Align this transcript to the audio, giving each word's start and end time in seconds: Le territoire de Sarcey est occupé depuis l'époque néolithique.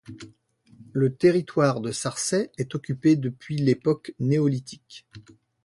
Le 0.93 1.13
territoire 1.15 1.79
de 1.79 1.91
Sarcey 1.91 2.51
est 2.57 2.73
occupé 2.73 3.15
depuis 3.17 3.55
l'époque 3.57 4.15
néolithique. 4.17 5.05